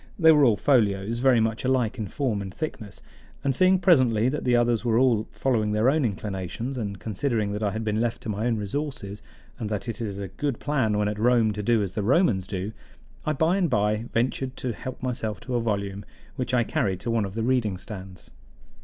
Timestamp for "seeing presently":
3.53-4.29